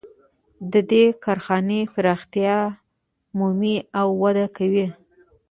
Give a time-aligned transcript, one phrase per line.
[0.71, 2.57] د دې کارخانې پراختیا
[3.37, 4.87] مومي او وده کوي